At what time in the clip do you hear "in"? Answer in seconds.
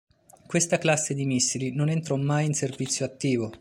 2.47-2.55